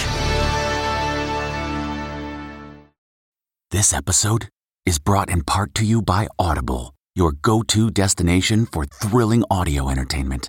This 3.71 3.93
episode 3.93 4.49
is 4.87 4.99
brought 4.99 5.29
in 5.29 5.43
part 5.43 5.75
to 5.75 5.85
you 5.85 6.01
by 6.01 6.29
Audible, 6.39 6.95
your 7.15 7.33
go 7.33 7.63
to 7.65 7.91
destination 7.91 8.65
for 8.65 8.87
thrilling 8.87 9.45
audio 9.51 9.91
entertainment. 9.91 10.49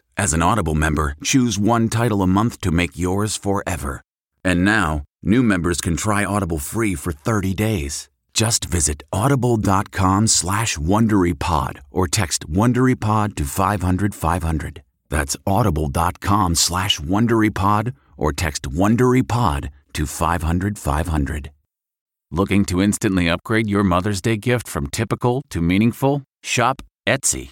as 0.17 0.33
an 0.33 0.41
Audible 0.41 0.75
member, 0.75 1.15
choose 1.23 1.59
one 1.59 1.89
title 1.89 2.21
a 2.21 2.27
month 2.27 2.61
to 2.61 2.71
make 2.71 2.97
yours 2.97 3.35
forever. 3.37 4.01
And 4.43 4.63
now, 4.63 5.03
new 5.23 5.43
members 5.43 5.81
can 5.81 5.97
try 5.97 6.25
Audible 6.25 6.59
free 6.59 6.95
for 6.95 7.11
30 7.11 7.53
days. 7.53 8.09
Just 8.33 8.65
visit 8.65 9.03
audible.com 9.11 10.27
slash 10.27 10.77
WonderyPod 10.77 11.79
or 11.91 12.07
text 12.07 12.49
WonderyPod 12.49 13.35
to 13.35 13.43
500 13.43 14.15
500. 14.15 14.83
That's 15.09 15.35
audible.com 15.45 16.55
slash 16.55 16.99
WonderyPod 16.99 17.93
or 18.17 18.31
text 18.31 18.63
WonderyPod 18.63 19.69
to 19.93 20.05
500 20.05 20.79
500. 20.79 21.51
Looking 22.31 22.63
to 22.65 22.81
instantly 22.81 23.29
upgrade 23.29 23.69
your 23.69 23.83
Mother's 23.83 24.21
Day 24.21 24.37
gift 24.37 24.67
from 24.67 24.87
typical 24.87 25.41
to 25.49 25.61
meaningful? 25.61 26.23
Shop 26.41 26.81
Etsy. 27.05 27.51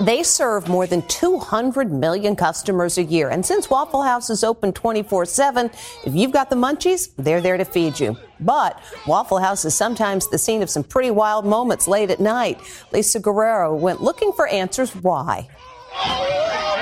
They 0.00 0.22
serve 0.22 0.68
more 0.68 0.86
than 0.86 1.02
200 1.08 1.90
million 1.90 2.36
customers 2.36 2.98
a 2.98 3.02
year. 3.02 3.30
And 3.30 3.44
since 3.44 3.68
Waffle 3.68 4.02
House 4.02 4.30
is 4.30 4.44
open 4.44 4.72
24 4.72 5.26
7, 5.26 5.70
if 6.04 6.14
you've 6.14 6.30
got 6.30 6.50
the 6.50 6.56
munchies, 6.56 7.10
they're 7.16 7.40
there 7.40 7.56
to 7.56 7.64
feed 7.64 7.98
you. 7.98 8.16
But 8.38 8.80
Waffle 9.06 9.38
House 9.38 9.64
is 9.64 9.74
sometimes 9.74 10.28
the 10.28 10.38
scene 10.38 10.62
of 10.62 10.70
some 10.70 10.84
pretty 10.84 11.10
wild 11.10 11.44
moments 11.44 11.88
late 11.88 12.10
at 12.10 12.20
night. 12.20 12.60
Lisa 12.92 13.18
Guerrero 13.18 13.74
went 13.74 14.00
looking 14.00 14.32
for 14.32 14.46
answers 14.46 14.94
why. 14.94 15.48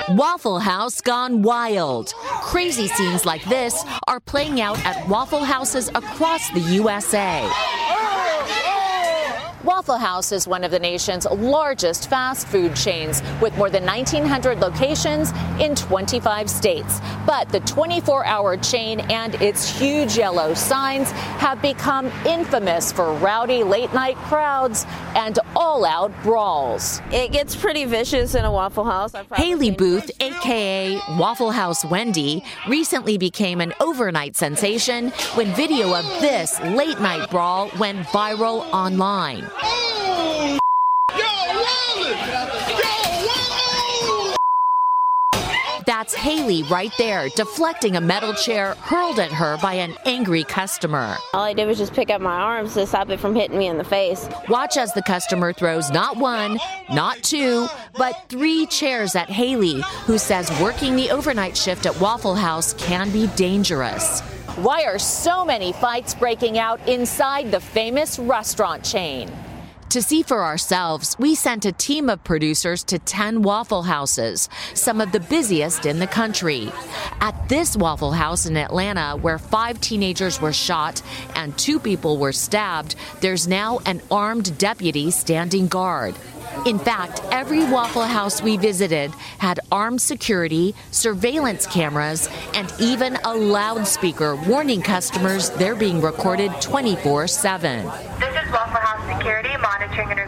Waffle 0.09 0.59
House 0.59 1.01
gone 1.01 1.41
wild. 1.41 2.13
Crazy 2.41 2.87
scenes 2.87 3.25
like 3.25 3.43
this 3.45 3.83
are 4.07 4.19
playing 4.19 4.61
out 4.61 4.77
at 4.85 5.07
Waffle 5.09 5.43
Houses 5.43 5.89
across 5.89 6.49
the 6.51 6.59
USA. 6.59 7.49
Waffle 9.67 9.97
House 9.97 10.31
is 10.31 10.47
one 10.47 10.63
of 10.63 10.71
the 10.71 10.79
nation's 10.79 11.25
largest 11.25 12.09
fast 12.09 12.47
food 12.47 12.73
chains 12.73 13.21
with 13.41 13.53
more 13.57 13.69
than 13.69 13.83
1,900 13.85 14.61
locations 14.61 15.33
in 15.59 15.75
25 15.75 16.49
states. 16.49 17.01
But 17.25 17.49
the 17.49 17.59
24 17.59 18.25
hour 18.25 18.55
chain 18.55 19.01
and 19.11 19.35
its 19.41 19.69
huge 19.77 20.17
yellow 20.17 20.53
signs 20.53 21.11
have 21.11 21.61
become 21.61 22.09
infamous 22.25 22.93
for 22.93 23.11
rowdy 23.15 23.61
late 23.61 23.93
night 23.93 24.15
crowds 24.15 24.85
and 25.15 25.37
all 25.53 25.83
out 25.83 26.13
brawls. 26.23 27.01
It 27.11 27.33
gets 27.33 27.53
pretty 27.53 27.83
vicious 27.83 28.35
in 28.35 28.45
a 28.45 28.51
Waffle 28.51 28.85
House. 28.85 29.11
Haley 29.35 29.71
Booth, 29.71 30.09
aka 30.21 30.97
Waffle 31.17 31.51
House 31.51 31.83
Wendy, 31.83 32.41
recently 32.69 33.17
became 33.17 33.59
an 33.59 33.73
overnight 33.81 34.37
sensation 34.37 35.09
when 35.35 35.53
video 35.55 35.93
of 35.93 36.05
this 36.21 36.57
late 36.61 37.01
night 37.01 37.29
brawl 37.29 37.69
went 37.77 38.07
viral 38.07 38.61
online. 38.71 39.45
That's 45.87 46.13
Haley 46.13 46.63
right 46.63 46.91
there, 46.97 47.29
deflecting 47.29 47.95
a 47.95 48.01
metal 48.01 48.33
chair 48.33 48.75
hurled 48.75 49.19
at 49.19 49.31
her 49.31 49.57
by 49.61 49.73
an 49.73 49.95
angry 50.05 50.43
customer. 50.43 51.15
All 51.33 51.43
I 51.43 51.53
did 51.53 51.65
was 51.65 51.77
just 51.77 51.93
pick 51.93 52.09
up 52.09 52.19
my 52.19 52.35
arms 52.35 52.73
to 52.73 52.85
stop 52.85 53.09
it 53.09 53.21
from 53.21 53.33
hitting 53.33 53.57
me 53.57 53.67
in 53.67 53.77
the 53.77 53.85
face. 53.85 54.27
Watch 54.49 54.75
as 54.75 54.93
the 54.93 55.01
customer 55.01 55.53
throws 55.53 55.89
not 55.89 56.17
one, 56.17 56.59
not 56.89 57.23
two, 57.23 57.67
but 57.97 58.25
three 58.27 58.65
chairs 58.65 59.15
at 59.15 59.29
Haley, 59.29 59.81
who 60.05 60.17
says 60.17 60.51
working 60.61 60.97
the 60.97 61.09
overnight 61.09 61.55
shift 61.55 61.85
at 61.85 61.99
Waffle 62.01 62.35
House 62.35 62.73
can 62.73 63.09
be 63.11 63.27
dangerous. 63.37 64.19
Why 64.57 64.83
are 64.83 64.99
so 64.99 65.45
many 65.45 65.71
fights 65.71 66.13
breaking 66.13 66.59
out 66.59 66.85
inside 66.87 67.49
the 67.49 67.61
famous 67.61 68.19
restaurant 68.19 68.83
chain? 68.83 69.31
To 69.91 70.01
see 70.01 70.21
for 70.21 70.43
ourselves, 70.43 71.15
we 71.17 71.33
sent 71.33 71.63
a 71.63 71.71
team 71.71 72.09
of 72.09 72.21
producers 72.25 72.83
to 72.85 72.99
10 72.99 73.41
Waffle 73.41 73.83
Houses, 73.83 74.49
some 74.73 74.99
of 74.99 75.13
the 75.13 75.21
busiest 75.21 75.85
in 75.85 75.99
the 75.99 76.07
country. 76.07 76.69
At 77.21 77.47
this 77.47 77.77
Waffle 77.77 78.11
House 78.11 78.45
in 78.45 78.57
Atlanta, 78.57 79.15
where 79.15 79.39
five 79.39 79.79
teenagers 79.79 80.41
were 80.41 80.51
shot 80.51 81.01
and 81.35 81.57
two 81.57 81.79
people 81.79 82.17
were 82.17 82.33
stabbed, 82.33 82.95
there's 83.21 83.47
now 83.47 83.79
an 83.85 84.01
armed 84.11 84.57
deputy 84.57 85.09
standing 85.09 85.67
guard. 85.67 86.15
In 86.65 86.79
fact, 86.79 87.21
every 87.31 87.63
Waffle 87.63 88.03
House 88.03 88.41
we 88.41 88.57
visited 88.57 89.11
had 89.37 89.61
armed 89.71 90.01
security, 90.01 90.75
surveillance 90.91 91.65
cameras, 91.65 92.27
and 92.53 92.73
even 92.79 93.15
a 93.23 93.33
loudspeaker 93.33 94.35
warning 94.35 94.81
customers 94.81 95.49
they're 95.51 95.75
being 95.75 96.01
recorded 96.01 96.51
24 96.61 97.27
7. 97.27 97.85
This 98.19 98.35
is 98.43 98.51
Waffle 98.51 98.86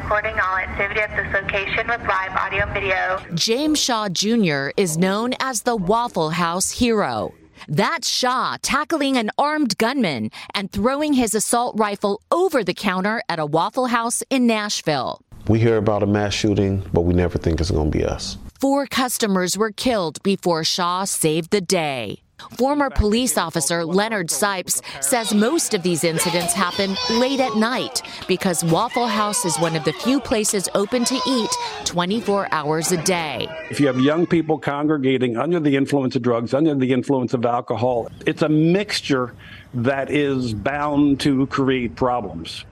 recording 0.10 0.40
all 0.40 0.58
activity 0.58 1.00
at 1.02 1.16
this 1.16 1.32
location 1.32 1.88
with 1.88 2.02
live 2.08 2.32
audio 2.32 2.64
and 2.64 2.74
video. 2.74 3.24
James 3.36 3.80
Shaw 3.80 4.10
Jr. 4.10 4.70
is 4.76 4.98
known 4.98 5.36
as 5.40 5.62
the 5.62 5.76
Waffle 5.76 6.32
House 6.32 6.72
hero. 6.72 7.32
That's 7.68 8.10
Shaw 8.10 8.58
tackling 8.60 9.18
an 9.18 9.30
armed 9.38 9.78
gunman 9.78 10.32
and 10.56 10.72
throwing 10.72 11.14
his 11.14 11.36
assault 11.36 11.78
rifle 11.78 12.24
over 12.32 12.64
the 12.64 12.74
counter 12.74 13.22
at 13.30 13.38
a 13.38 13.46
Waffle 13.46 13.86
House 13.86 14.24
in 14.32 14.48
Nashville. 14.48 15.22
We 15.48 15.60
hear 15.60 15.78
about 15.78 16.02
a 16.02 16.08
mass 16.08 16.34
shooting, 16.34 16.82
but 16.92 17.02
we 17.02 17.14
never 17.14 17.38
think 17.38 17.62
it's 17.62 17.70
going 17.70 17.92
to 17.92 17.96
be 17.96 18.04
us. 18.04 18.40
Four 18.60 18.88
customers 18.88 19.60
were 19.60 19.72
killed 19.72 20.24
before 20.24 20.64
Shaw 20.64 21.04
saved 21.04 21.52
the 21.52 21.62
day. 21.62 22.24
Former 22.58 22.90
police 22.90 23.38
officer 23.38 23.86
Leonard 23.86 24.28
Sipes 24.28 24.82
says 25.04 25.34
most 25.34 25.74
of 25.74 25.84
these 25.84 26.04
incidents 26.04 26.54
happen 26.54 26.96
late 27.20 27.40
at 27.40 27.56
night 27.56 28.02
because 28.28 28.64
Waffle 28.64 29.08
House 29.08 29.46
is 29.46 29.58
one 29.60 29.76
of 29.76 29.84
the 29.86 29.94
few 29.94 30.20
places 30.20 30.70
open 30.76 31.06
to 31.06 31.20
eat 31.28 31.50
24 31.86 32.48
hours 32.52 32.92
a 32.92 33.02
day. 33.04 33.48
If 33.70 33.80
you 33.80 33.88
have 33.88 34.00
young 34.00 34.26
people 34.26 34.58
congregating 34.58 35.38
under 35.38 35.60
the 35.60 35.76
influence 35.76 36.16
of 36.16 36.22
drugs, 36.22 36.54
under 36.54 36.76
the 36.76 36.92
influence 36.92 37.34
of 37.34 37.46
alcohol, 37.46 38.10
it's 38.26 38.42
a 38.42 38.50
mixture 38.50 39.34
that 39.74 40.10
is 40.10 40.54
bound 40.54 41.20
to 41.22 41.48
create 41.48 41.96
problems. 41.96 42.66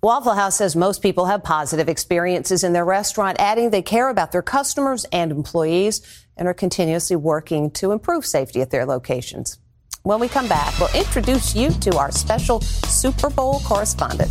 Waffle 0.00 0.34
House 0.34 0.54
says 0.54 0.76
most 0.76 1.02
people 1.02 1.26
have 1.26 1.42
positive 1.42 1.88
experiences 1.88 2.62
in 2.62 2.72
their 2.72 2.84
restaurant, 2.84 3.36
adding 3.40 3.70
they 3.70 3.82
care 3.82 4.10
about 4.10 4.30
their 4.30 4.42
customers 4.42 5.04
and 5.10 5.32
employees 5.32 6.24
and 6.36 6.46
are 6.46 6.54
continuously 6.54 7.16
working 7.16 7.72
to 7.72 7.90
improve 7.90 8.24
safety 8.24 8.60
at 8.60 8.70
their 8.70 8.86
locations. 8.86 9.58
When 10.04 10.20
we 10.20 10.28
come 10.28 10.48
back, 10.48 10.78
we'll 10.78 10.94
introduce 10.94 11.56
you 11.56 11.70
to 11.70 11.96
our 11.96 12.12
special 12.12 12.60
Super 12.60 13.28
Bowl 13.28 13.58
correspondent. 13.64 14.30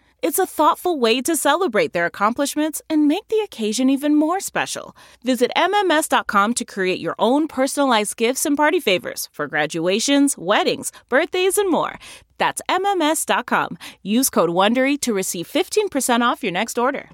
It's 0.21 0.37
a 0.37 0.45
thoughtful 0.45 0.99
way 0.99 1.19
to 1.21 1.35
celebrate 1.35 1.93
their 1.93 2.05
accomplishments 2.05 2.79
and 2.87 3.07
make 3.07 3.27
the 3.27 3.39
occasion 3.39 3.89
even 3.89 4.15
more 4.15 4.39
special. 4.39 4.95
Visit 5.23 5.51
MMS.com 5.57 6.53
to 6.53 6.63
create 6.63 6.99
your 6.99 7.15
own 7.17 7.47
personalized 7.47 8.17
gifts 8.17 8.45
and 8.45 8.55
party 8.55 8.79
favors 8.79 9.29
for 9.31 9.47
graduations, 9.47 10.37
weddings, 10.37 10.91
birthdays, 11.09 11.57
and 11.57 11.71
more. 11.71 11.97
That's 12.37 12.61
MMS.com. 12.69 13.79
Use 14.03 14.29
code 14.29 14.51
WONDERY 14.51 15.01
to 15.01 15.11
receive 15.11 15.47
15% 15.47 16.21
off 16.21 16.43
your 16.43 16.51
next 16.51 16.77
order. 16.77 17.09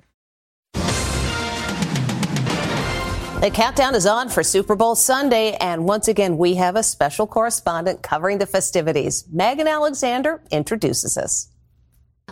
The 3.40 3.52
countdown 3.54 3.96
is 3.96 4.06
on 4.06 4.30
for 4.30 4.44
Super 4.44 4.76
Bowl 4.76 4.96
Sunday, 4.96 5.56
and 5.62 5.86
once 5.86 6.08
again, 6.10 6.38
we 6.38 6.56
have 6.56 6.76
a 6.76 6.84
special 6.84 7.28
correspondent 7.28 8.02
covering 8.04 8.40
the 8.40 8.48
festivities. 8.48 9.26
Megan 9.32 9.68
Alexander 9.68 10.42
introduces 10.52 11.18
us. 11.18 11.48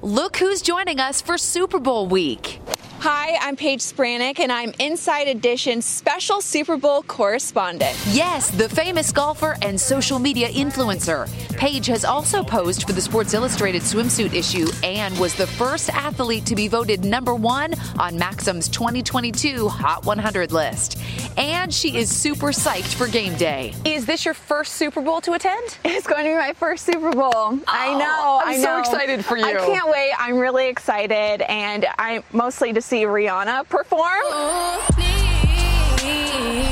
Look 0.01 0.38
who's 0.38 0.62
joining 0.62 0.99
us 0.99 1.21
for 1.21 1.38
Super 1.38 1.79
Bowl 1.79 2.08
week. 2.08 2.60
Hi, 2.99 3.38
I'm 3.39 3.55
Paige 3.55 3.81
Spiranac, 3.81 4.39
and 4.39 4.51
I'm 4.51 4.73
Inside 4.79 5.27
Edition's 5.27 5.86
special 5.86 6.41
Super 6.41 6.75
Bowl 6.75 7.03
correspondent. 7.03 7.95
Yes, 8.10 8.49
the 8.49 8.67
famous 8.67 9.12
golfer 9.12 9.55
and 9.62 9.79
social 9.79 10.17
media 10.17 10.47
influencer. 10.49 11.29
Paige 11.55 11.86
has 11.86 12.03
also 12.03 12.43
posed 12.43 12.88
for 12.88 12.93
the 12.93 13.01
Sports 13.01 13.36
Illustrated 13.36 13.84
swimsuit 13.84 14.34
issue 14.34 14.67
and 14.84 15.17
was 15.19 15.36
the 15.36 15.45
first 15.45 15.89
athlete 15.91 16.45
to 16.47 16.55
be 16.55 16.67
voted 16.67 17.05
number 17.05 17.36
one 17.36 17.75
on 17.99 18.17
Maxim's 18.17 18.67
2022 18.69 19.67
Hot 19.67 20.03
100 20.05 20.51
list. 20.51 20.97
And 21.38 21.71
she 21.71 21.95
is 21.97 22.10
super 22.15 22.47
psyched 22.47 22.95
for 22.95 23.08
game 23.08 23.36
day. 23.36 23.73
Is 23.86 24.05
this 24.08 24.25
your 24.25 24.34
first 24.34 24.73
Super 24.73 25.01
Bowl 25.01 25.21
to 25.21 25.34
attend? 25.34 25.77
It's 25.84 26.08
going 26.08 26.23
to 26.23 26.29
be 26.31 26.36
my 26.36 26.53
first 26.53 26.86
Super 26.86 27.12
Bowl. 27.12 27.31
Oh, 27.36 27.62
I 27.67 27.93
know. 27.93 28.39
I'm 28.43 28.55
I 28.55 28.58
know. 28.58 28.63
so 28.63 28.79
excited 28.79 29.23
for 29.23 29.38
you. 29.38 29.45
I 29.45 29.53
can't 29.53 29.89
wait. 29.89 30.12
I'm 30.17 30.38
really 30.39 30.67
excited, 30.69 31.41
and 31.49 31.86
I'm 31.99 32.23
mostly 32.31 32.73
to 32.73 32.81
see 32.86 33.04
Rihanna 33.04 33.67
perform. 33.67 34.21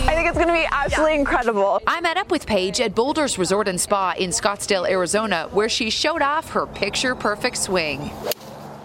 I 0.05 0.13
think 0.13 0.27
it's 0.27 0.37
going 0.37 0.47
to 0.47 0.53
be 0.53 0.67
absolutely 0.71 1.15
incredible. 1.15 1.81
I 1.87 2.01
met 2.01 2.17
up 2.17 2.29
with 2.29 2.45
Paige 2.45 2.81
at 2.81 2.93
Boulders 2.93 3.39
Resort 3.39 3.67
and 3.67 3.81
Spa 3.81 4.13
in 4.19 4.29
Scottsdale, 4.29 4.87
Arizona, 4.87 5.49
where 5.51 5.69
she 5.69 5.89
showed 5.89 6.21
off 6.21 6.51
her 6.51 6.67
picture 6.67 7.15
perfect 7.15 7.57
swing. 7.57 8.11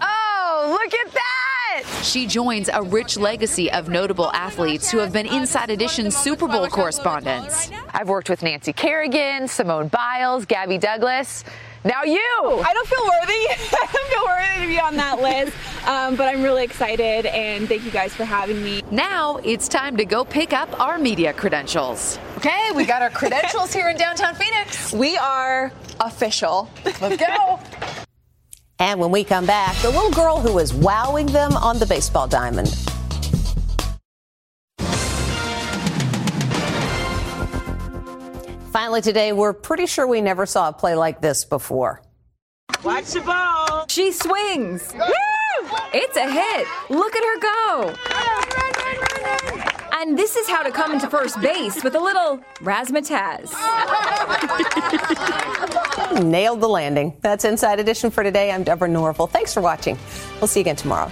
Oh, 0.01 0.77
look 0.81 0.91
at 0.91 1.13
that! 1.13 1.83
She 2.03 2.25
joins 2.25 2.67
a 2.67 2.81
rich 2.81 3.15
legacy 3.15 3.71
of 3.71 3.89
notable 3.89 4.31
athletes 4.31 4.89
who 4.89 4.97
have 4.97 5.13
been 5.13 5.27
Inside 5.27 5.69
Edition's 5.69 6.17
Super 6.17 6.47
Bowl 6.47 6.67
correspondents. 6.67 7.69
I've 7.93 8.09
worked 8.09 8.31
with 8.31 8.41
Nancy 8.41 8.73
Kerrigan, 8.73 9.47
Simone 9.47 9.89
Biles, 9.89 10.45
Gabby 10.45 10.79
Douglas. 10.79 11.43
Now 11.85 12.03
you! 12.03 12.19
I 12.19 12.73
don't 12.73 12.87
feel 12.87 13.03
worthy. 13.03 13.33
I 13.81 13.87
don't 13.93 14.09
feel 14.09 14.25
worthy 14.25 14.61
to 14.61 14.67
be 14.67 14.79
on 14.79 14.95
that 14.97 15.21
list, 15.21 15.55
um, 15.87 16.17
but 16.17 16.27
I'm 16.27 16.43
really 16.43 16.63
excited 16.63 17.25
and 17.25 17.69
thank 17.69 17.85
you 17.85 17.91
guys 17.91 18.13
for 18.13 18.25
having 18.25 18.61
me. 18.61 18.81
Now 18.91 19.37
it's 19.43 19.69
time 19.69 19.95
to 19.97 20.03
go 20.03 20.25
pick 20.25 20.51
up 20.51 20.77
our 20.79 20.97
media 20.97 21.31
credentials. 21.31 22.19
Okay, 22.37 22.71
we 22.75 22.85
got 22.85 23.01
our 23.01 23.09
credentials 23.09 23.73
here 23.73 23.89
in 23.89 23.97
downtown 23.97 24.35
Phoenix. 24.35 24.91
We 24.91 25.17
are 25.17 25.71
official. 26.01 26.69
Let's 26.83 27.17
go. 27.17 27.59
And 28.79 28.99
when 28.99 29.11
we 29.11 29.23
come 29.23 29.45
back, 29.45 29.75
the 29.81 29.89
little 29.89 30.11
girl 30.11 30.39
who 30.39 30.59
is 30.59 30.73
wowing 30.73 31.27
them 31.27 31.55
on 31.57 31.79
the 31.79 31.85
baseball 31.85 32.27
diamond. 32.27 32.88
Finally, 38.89 39.01
today, 39.01 39.33
we're 39.33 39.53
pretty 39.53 39.85
sure 39.85 40.07
we 40.07 40.19
never 40.19 40.47
saw 40.47 40.69
a 40.69 40.73
play 40.73 40.95
like 40.95 41.21
this 41.21 41.45
before. 41.45 42.01
Watch 42.83 43.11
the 43.11 43.21
ball. 43.21 43.85
She 43.87 44.11
swings. 44.11 44.91
Woo! 44.95 45.69
It's 45.93 46.17
a 46.17 46.27
hit. 46.27 46.67
Look 46.89 47.15
at 47.15 47.23
her 47.23 47.39
go. 47.39 47.93
And 49.93 50.17
this 50.17 50.35
is 50.35 50.49
how 50.49 50.63
to 50.63 50.71
come 50.71 50.91
into 50.91 51.07
first 51.07 51.39
base 51.39 51.83
with 51.83 51.93
a 51.93 51.99
little 51.99 52.39
razzmatazz. 52.61 53.53
Nailed 56.23 56.59
the 56.59 56.67
landing. 56.67 57.15
That's 57.21 57.45
Inside 57.45 57.79
Edition 57.79 58.09
for 58.09 58.23
today. 58.23 58.51
I'm 58.51 58.63
Deborah 58.63 58.87
Norville. 58.87 59.27
Thanks 59.27 59.53
for 59.53 59.61
watching. 59.61 59.99
We'll 60.41 60.47
see 60.47 60.61
you 60.61 60.63
again 60.63 60.77
tomorrow. 60.77 61.11